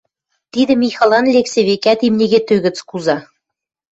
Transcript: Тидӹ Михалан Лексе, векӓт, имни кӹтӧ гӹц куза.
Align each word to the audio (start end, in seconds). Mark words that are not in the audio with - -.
Тидӹ 0.53 0.73
Михалан 0.83 1.25
Лексе, 1.35 1.61
векӓт, 1.67 1.99
имни 2.07 2.27
кӹтӧ 2.31 2.55
гӹц 2.65 2.77
куза. 2.89 3.17